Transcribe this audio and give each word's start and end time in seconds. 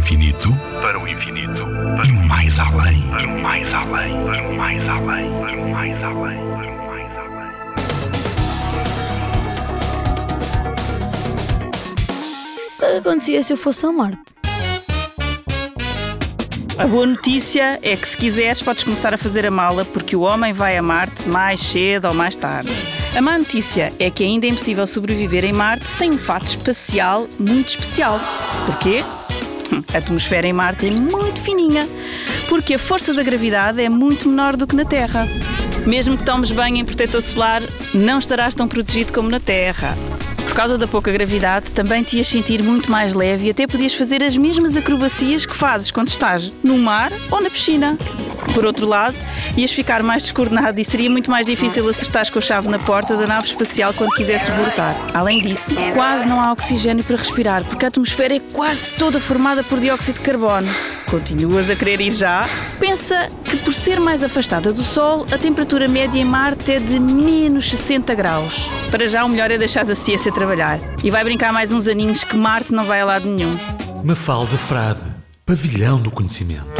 infinito, 0.00 0.48
para 0.80 0.98
o 0.98 1.06
infinito, 1.06 1.62
para 1.94 2.06
e 2.06 2.12
mais 2.26 2.58
além, 2.58 3.02
para 3.10 3.26
o 3.26 3.42
mais 3.42 3.74
além, 3.74 4.24
para 4.24 4.48
o 4.48 4.56
mais 4.56 4.88
além, 4.88 5.30
para 5.40 5.52
o 5.52 5.70
mais 5.70 6.02
além, 6.02 6.38
para 6.38 6.70
o 6.70 6.86
mais 6.86 7.16
além. 7.18 7.50
O 12.66 12.78
que 12.78 12.84
acontecia 12.86 13.42
se 13.42 13.52
eu 13.52 13.58
fosse 13.58 13.84
a 13.84 13.92
Marte? 13.92 14.22
A 16.78 16.86
boa 16.86 17.04
notícia 17.04 17.78
é 17.82 17.94
que 17.94 18.08
se 18.08 18.16
quiseres 18.16 18.62
podes 18.62 18.84
começar 18.84 19.12
a 19.12 19.18
fazer 19.18 19.46
a 19.46 19.50
mala 19.50 19.84
porque 19.84 20.16
o 20.16 20.22
homem 20.22 20.54
vai 20.54 20.78
a 20.78 20.82
Marte 20.82 21.28
mais 21.28 21.60
cedo 21.60 22.08
ou 22.08 22.14
mais 22.14 22.34
tarde. 22.36 22.70
A 23.14 23.20
má 23.20 23.36
notícia 23.36 23.92
é 23.98 24.10
que 24.10 24.24
ainda 24.24 24.46
é 24.46 24.48
impossível 24.48 24.86
sobreviver 24.86 25.44
em 25.44 25.52
Marte 25.52 25.86
sem 25.86 26.12
um 26.12 26.18
fato 26.18 26.46
espacial 26.46 27.28
muito 27.38 27.68
especial. 27.68 28.18
Porquê? 28.64 29.04
A 29.92 29.98
atmosfera 29.98 30.46
em 30.46 30.52
Marte 30.52 30.86
é 30.86 30.90
muito 30.90 31.40
fininha, 31.40 31.88
porque 32.48 32.74
a 32.74 32.78
força 32.78 33.12
da 33.12 33.22
gravidade 33.22 33.82
é 33.82 33.88
muito 33.88 34.28
menor 34.28 34.56
do 34.56 34.66
que 34.66 34.76
na 34.76 34.84
Terra. 34.84 35.26
Mesmo 35.86 36.16
que 36.16 36.24
tomes 36.24 36.50
banho 36.50 36.76
em 36.76 36.84
protetor 36.84 37.22
solar, 37.22 37.62
não 37.94 38.18
estarás 38.18 38.54
tão 38.54 38.68
protegido 38.68 39.12
como 39.12 39.30
na 39.30 39.40
Terra. 39.40 39.96
Por 40.50 40.54
causa 40.54 40.76
da 40.76 40.86
pouca 40.86 41.12
gravidade, 41.12 41.70
também 41.70 42.02
te 42.02 42.16
ias 42.16 42.26
sentir 42.26 42.62
muito 42.62 42.90
mais 42.90 43.14
leve 43.14 43.46
e 43.46 43.50
até 43.50 43.66
podias 43.66 43.94
fazer 43.94 44.22
as 44.22 44.36
mesmas 44.36 44.76
acrobacias 44.76 45.46
que 45.46 45.54
fazes 45.54 45.90
quando 45.90 46.08
estás 46.08 46.58
no 46.62 46.76
mar 46.76 47.12
ou 47.30 47.40
na 47.40 47.48
piscina. 47.48 47.96
Por 48.52 48.64
outro 48.64 48.86
lado, 48.86 49.16
ias 49.56 49.72
ficar 49.72 50.02
mais 50.02 50.22
descoordenado 50.22 50.80
e 50.80 50.84
seria 50.84 51.10
muito 51.10 51.30
mais 51.30 51.46
difícil 51.46 51.88
acertares 51.88 52.30
com 52.30 52.38
a 52.38 52.42
chave 52.42 52.68
na 52.68 52.78
porta 52.78 53.16
da 53.16 53.26
nave 53.26 53.46
espacial 53.46 53.92
quando 53.94 54.10
quisesses 54.14 54.48
voltar. 54.48 54.94
Além 55.14 55.40
disso, 55.40 55.72
quase 55.94 56.26
não 56.26 56.40
há 56.40 56.52
oxigênio 56.52 57.04
para 57.04 57.16
respirar, 57.16 57.64
porque 57.64 57.84
a 57.84 57.88
atmosfera 57.88 58.36
é 58.36 58.40
quase 58.40 58.94
toda 58.94 59.20
formada 59.20 59.62
por 59.62 59.80
dióxido 59.80 60.16
de 60.16 60.20
carbono. 60.20 60.68
Continuas 61.10 61.68
a 61.68 61.74
querer 61.74 62.00
ir 62.00 62.12
já? 62.12 62.48
Pensa 62.78 63.26
que 63.44 63.56
por 63.56 63.74
ser 63.74 63.98
mais 63.98 64.22
afastada 64.22 64.72
do 64.72 64.82
Sol, 64.82 65.26
a 65.32 65.38
temperatura 65.38 65.88
média 65.88 66.20
em 66.20 66.24
Marte 66.24 66.72
é 66.72 66.78
de 66.78 67.00
menos 67.00 67.68
60 67.68 68.14
graus. 68.14 68.68
Para 68.90 69.08
já, 69.08 69.24
o 69.24 69.28
melhor 69.28 69.50
é 69.50 69.58
deixar 69.58 69.90
a 69.90 69.94
ciência 69.94 70.32
trabalhar. 70.32 70.78
E 71.02 71.10
vai 71.10 71.24
brincar 71.24 71.52
mais 71.52 71.72
uns 71.72 71.88
aninhos 71.88 72.22
que 72.22 72.36
Marte 72.36 72.72
não 72.72 72.84
vai 72.84 73.00
a 73.00 73.04
lado 73.04 73.28
nenhum. 73.28 73.56
Mafalda 74.04 74.56
Frade, 74.56 75.00
pavilhão 75.44 76.00
do 76.00 76.10
conhecimento. 76.10 76.79